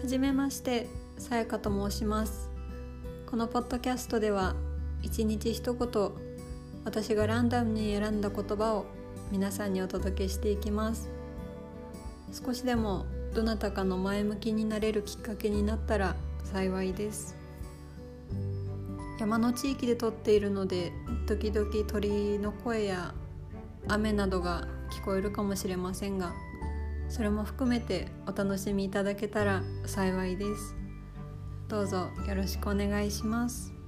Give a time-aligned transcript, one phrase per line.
[0.00, 2.48] はじめましてさやかと申します。
[3.26, 4.54] このポッドキャストでは
[5.02, 6.10] 一日一言
[6.86, 8.86] 私がランダムに選んだ言葉を
[9.30, 11.10] 皆さんにお届けしていきます。
[12.32, 13.04] 少しでも
[13.34, 17.36] どなたかの前向きになれるきっかけになったら幸いです。
[19.18, 20.92] 山の地域で撮っているので
[21.26, 23.12] 時々鳥の声や
[23.86, 26.32] 雨などが聞こえるかもしれませんが
[27.10, 30.76] それも含めてお楽しみいただけたら幸いです。
[31.68, 33.79] どうぞよろしくお願いします。